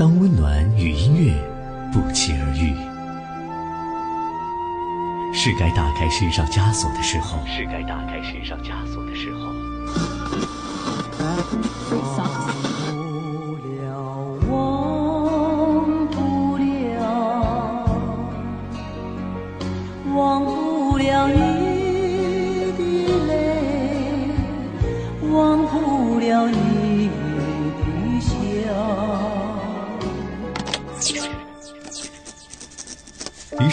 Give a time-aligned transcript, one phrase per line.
[0.00, 1.34] 当温暖与音乐
[1.92, 2.72] 不期而遇，
[5.34, 7.38] 是该打开身上枷锁的时候。
[7.46, 9.52] 是该打开身上枷锁的时候。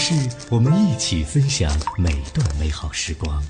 [0.09, 0.13] 是，
[0.49, 3.43] 我们一起分享每段美好时光，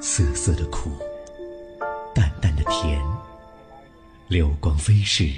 [0.00, 0.92] 涩涩的苦，
[2.14, 3.02] 淡淡的甜，
[4.28, 5.28] 流光飞逝，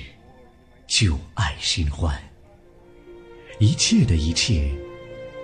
[0.87, 2.15] 旧爱新欢，
[3.59, 4.71] 一切的一切，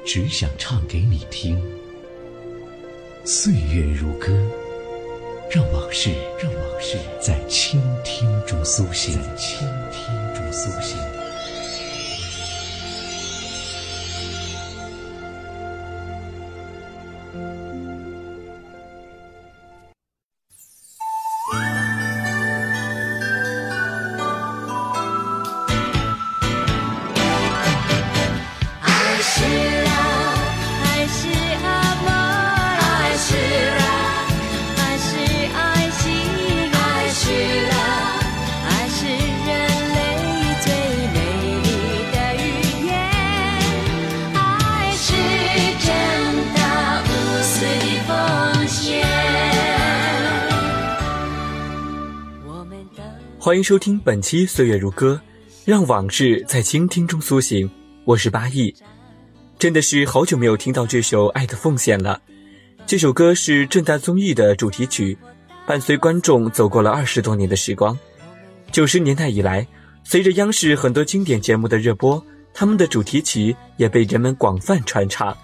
[0.05, 1.59] 只想唱给你听。
[3.25, 4.29] 岁月如歌，
[5.51, 10.99] 让往事，让往事在倾听中苏醒，在倾听中苏醒。
[53.45, 55.21] 欢迎收听本期《岁月如歌》，
[55.67, 57.71] 让往事在倾听中苏醒。
[58.07, 58.75] 我是八亿，
[59.59, 62.19] 真的是好久没有听到这首《爱的奉献》了。
[62.87, 65.15] 这首歌是正大综艺的主题曲，
[65.67, 67.95] 伴随观众走过了二十多年的时光。
[68.73, 69.69] 九十年代以来，
[70.05, 72.25] 随着央视很多经典节目的热播，
[72.55, 75.37] 他们的主题曲也被人们广泛传唱。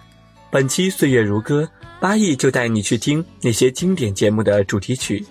[0.50, 1.64] 本期《岁月如歌》，
[2.00, 5.22] 八亿就带你去听那些经典节目的主题曲。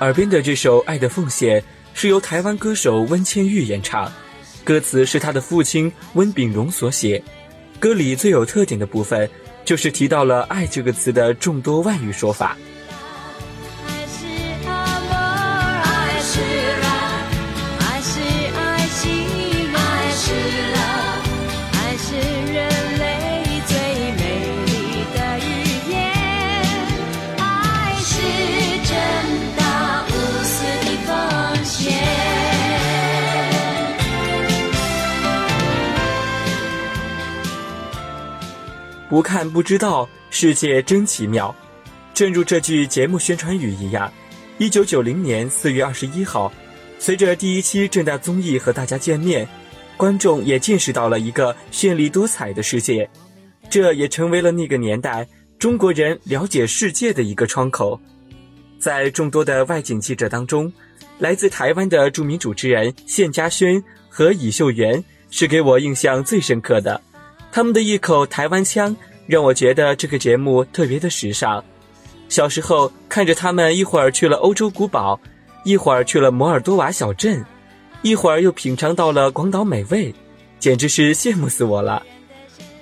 [0.00, 1.60] 耳边的这首《爱的奉献》
[1.92, 4.10] 是由台湾歌手温千玉演唱，
[4.62, 7.20] 歌词是他的父亲温炳荣所写。
[7.80, 9.28] 歌里最有特点的部分，
[9.64, 12.56] 就是提到了“爱”这个词的众多外语说法。
[39.08, 41.54] 不看不知道，世界真奇妙。
[42.12, 44.12] 正如这句节目宣传语一样，
[44.58, 46.52] 一九九零年四月二十一号，
[46.98, 49.48] 随着第一期正大综艺和大家见面，
[49.96, 53.08] 观众也见识到了一个绚丽多彩的世界，
[53.70, 55.26] 这也成为了那个年代
[55.58, 57.98] 中国人了解世界的一个窗口。
[58.78, 60.70] 在众多的外景记者当中，
[61.18, 67.00] 来自台湾的著名主持人谢家轩和尹秀媛是给我印象最深刻的。
[67.58, 68.96] 他们的一口台湾腔
[69.26, 71.64] 让我觉得这个节目特别的时尚。
[72.28, 75.18] 小时候看着他们一会儿去了欧洲古堡，
[75.64, 77.44] 一会儿去了摩尔多瓦小镇，
[78.02, 80.14] 一会儿又品尝到了广岛美味，
[80.60, 82.00] 简直是羡慕死我了。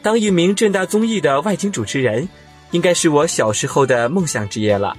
[0.02, 2.28] 当一名正大综艺的外景主持人，
[2.72, 4.94] 应该是我小时候的梦想职业了。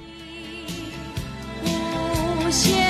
[1.63, 2.86] 无限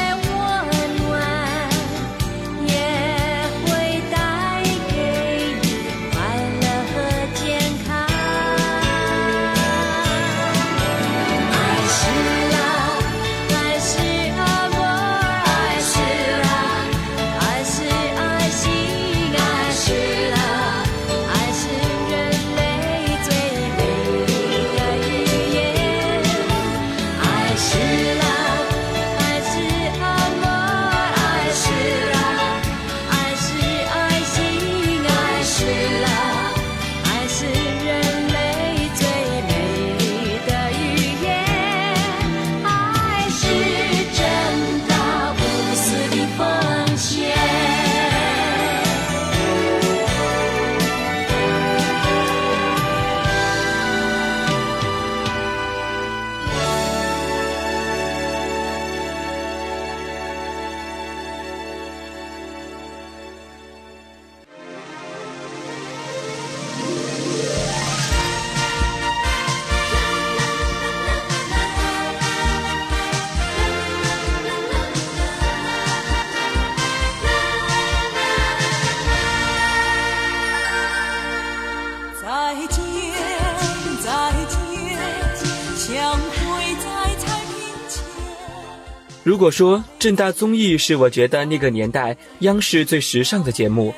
[89.38, 93.94] 如果说正大综艺是我觉得那个年代央视最时尚的节目，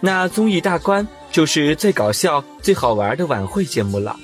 [0.00, 4.16] 那综艺大观就是最搞笑、最好玩的晚会节目了。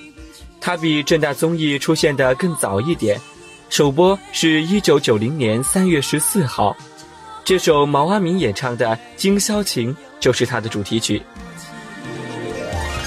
[0.63, 3.21] 它比正大综艺出现的更早一点，
[3.69, 6.75] 首播是一九九零年三月十四号。
[7.45, 11.23] 这首毛阿敏演唱的《今宵情》就是它的主题曲。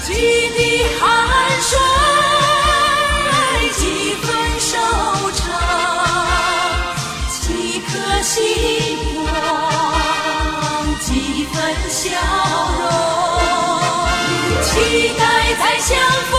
[0.06, 1.76] 几滴汗水
[8.38, 8.46] 星
[9.24, 9.26] 光
[11.00, 11.54] 几分
[11.90, 12.06] 笑
[12.78, 12.86] 容，
[14.62, 14.68] 期
[15.18, 15.22] 待
[15.58, 15.90] 再相
[16.30, 16.32] 逢，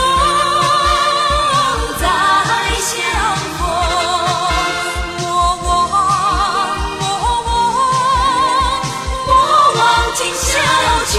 [2.00, 2.08] 再
[2.80, 2.90] 相
[3.58, 3.60] 逢。
[5.20, 5.28] 莫
[5.60, 5.94] 忘，
[7.00, 7.02] 莫
[7.46, 7.50] 忘，
[9.28, 9.30] 莫
[9.76, 9.78] 忘
[10.16, 10.48] 今宵
[11.08, 11.14] 情。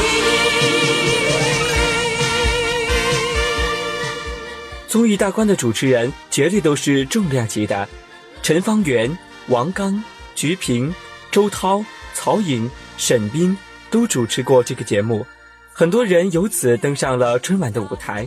[4.88, 7.87] 综艺大观的主持人绝对都是重量级的，
[8.43, 9.19] 陈方圆、
[9.49, 10.03] 王刚、
[10.35, 10.93] 菊萍、
[11.31, 11.85] 周涛、
[12.15, 13.56] 曹颖、沈斌
[13.91, 15.27] 都主持过这个节目，
[15.73, 18.27] 很多人由此登上了春晚的舞台。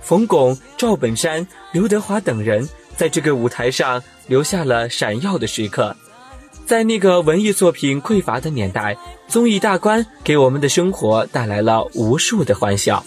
[0.00, 5.94] 冯巩、赵本山、刘德华等人在这个舞台上留下了闪耀的时刻。
[6.64, 8.96] 在那个文艺作品匮乏的年代，
[9.26, 13.02] 综艺大观给我们的生活带来了无数的欢笑。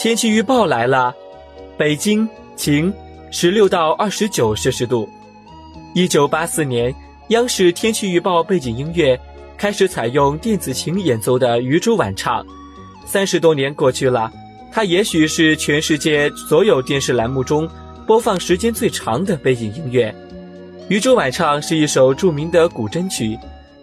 [0.00, 1.14] 天气预报来了，
[1.76, 2.26] 北京
[2.56, 2.90] 晴，
[3.30, 5.06] 十六到二十九摄氏度。
[5.94, 6.90] 一九八四年，
[7.28, 9.20] 央视天气预报背景音乐
[9.58, 12.42] 开始采用电子琴演奏的《渔舟晚唱》。
[13.04, 14.32] 三十多年过去了，
[14.72, 17.68] 它也许是全世界所有电视栏目中
[18.06, 20.10] 播放时间最长的背景音乐。
[20.88, 23.38] 《渔舟晚唱》是一首著名的古筝曲，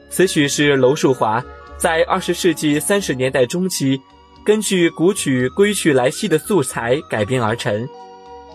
[0.10, 1.46] 此曲是娄树华
[1.78, 4.02] 在二十世纪三十年代中期。
[4.48, 7.86] 根据古曲《归去来兮》的素材改编而成。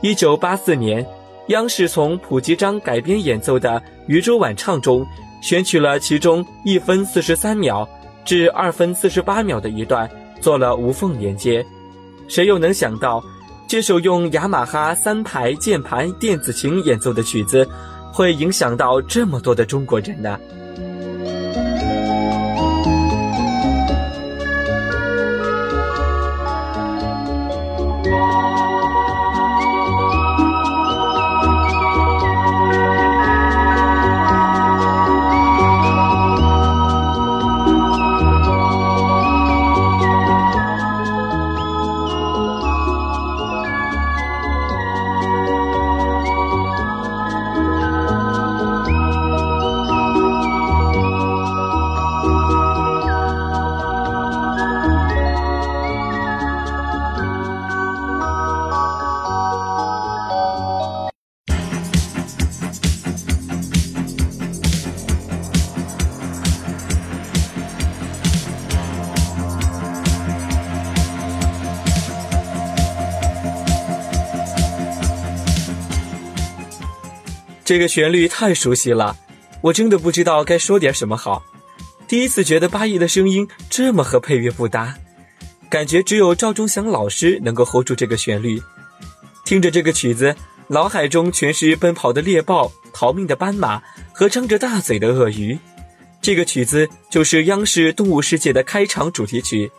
[0.00, 1.06] 一九八四年，
[1.48, 5.06] 央视从普吉章改编演奏的《渔舟晚唱》中
[5.42, 7.86] 选取了其中一分四十三秒
[8.24, 10.08] 至二分四十八秒的一段，
[10.40, 11.62] 做了无缝连接。
[12.26, 13.22] 谁又能想到，
[13.68, 17.68] 这首用雅马哈三排键盘电子琴演奏的曲子，
[18.10, 20.40] 会影响到这么多的中国人呢？
[77.72, 79.16] 这个旋律太熟悉了，
[79.62, 81.42] 我真的不知道该说点什么好。
[82.06, 84.94] 第一次觉得八一的声音这么和配乐不搭，
[85.70, 88.60] 感觉只有赵忠祥老师能够 hold 住这个旋律。
[89.46, 90.36] 听着这个曲子，
[90.68, 95.58] 脑海中全是奔跑的猎豹、逃命的斑马和张着大嘴的鳄鱼。
[96.20, 99.72] 这个曲子就是央视《动物世界》的开场主题曲，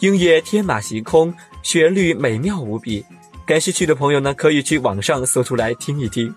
[0.00, 3.06] 音乐天马行空，旋律美妙无比。
[3.46, 6.34] 感兴趣的朋友呢，可以去网上搜出来听一听。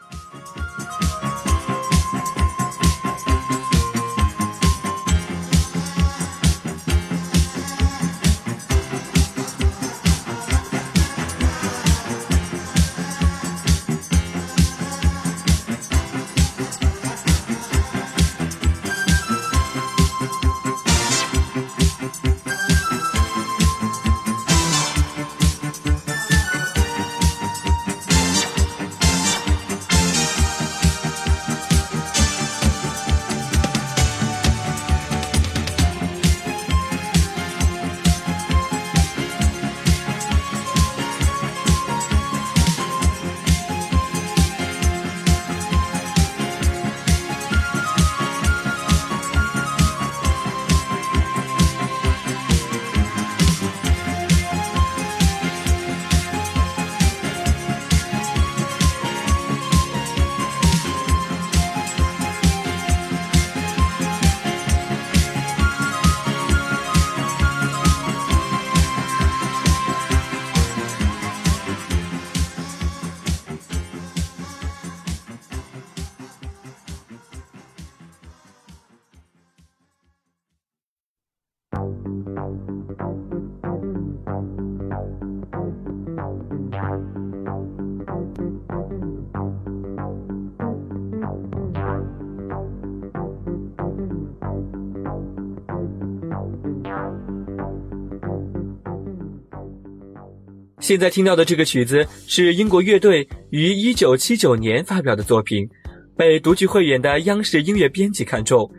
[100.79, 105.67] 现在听到的这个曲子是英国乐队于1979年发表的作品，
[106.15, 108.71] 被独具慧眼的央视音乐编辑看中，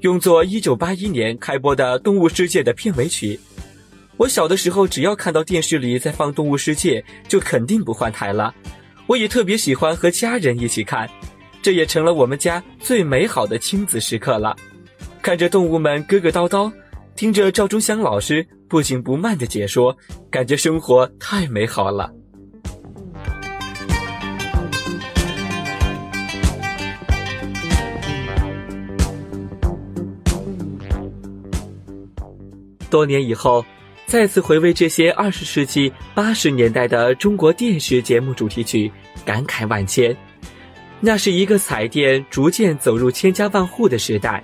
[0.00, 3.40] 用作1981年开播的《动物世界》的片尾曲。
[4.18, 8.54] 我小的时候，只要看到电视里在放《动物世界》，就肯定不换台了。
[9.06, 11.08] 我也特别喜欢和家人一起看，
[11.62, 14.54] 这也成了我们家最美好的亲子时刻了。
[15.22, 16.70] 看着动物们咯咯叨叨。
[17.16, 19.96] 听着赵忠祥老师不紧不慢的解说，
[20.30, 22.12] 感觉生活太美好了。
[32.90, 33.64] 多年以后，
[34.06, 38.90] 再次回味这些二十世纪八十年代的中国电视节目主题曲，
[39.24, 40.16] 感慨万千。
[41.00, 44.42] 那是一个彩电逐渐走入千家万户的时代。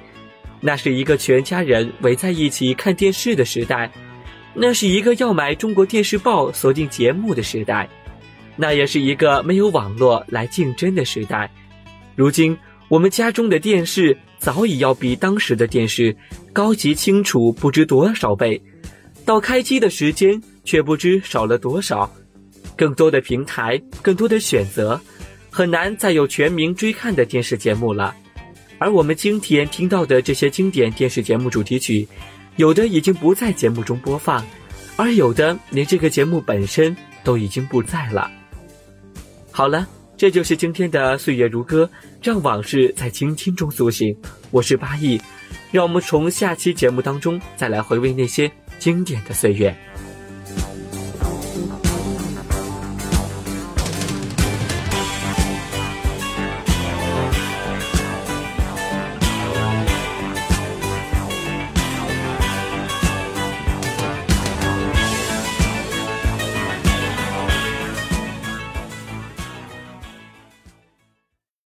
[0.60, 3.90] 那是一个全家人围在一起看电视的时代，
[4.54, 7.88] 那是一个要买中国电视报锁定节目的时代，
[8.56, 11.50] 那也是一个没有网络来竞争的时代。
[12.14, 12.56] 如今，
[12.88, 16.14] 我们家中的电视早已要比当时的电视
[16.52, 18.60] 高级清楚不知多少倍，
[19.24, 22.12] 到开机的时间却不知少了多少，
[22.76, 25.00] 更多的平台，更多的选择，
[25.48, 28.14] 很难再有全民追看的电视节目了。
[28.80, 32.08] 而我们今天听到的这些经典电视节目主题曲，
[32.56, 34.42] 有的已经不在节目中播放，
[34.96, 38.30] 而有的连这个节目本身都已经不在了。
[39.50, 41.88] 好了，这就是今天的岁月如歌，
[42.22, 44.16] 让往事在倾听中苏醒。
[44.50, 45.20] 我是八亿，
[45.70, 49.76] 让我们从下期节目当中再来回味那些经典的岁月。